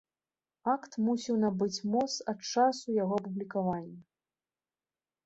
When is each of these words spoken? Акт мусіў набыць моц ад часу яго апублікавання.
Акт 0.75 0.95
мусіў 1.07 1.35
набыць 1.43 1.83
моц 1.95 2.09
ад 2.33 2.39
часу 2.53 2.95
яго 3.03 3.13
апублікавання. 3.21 4.01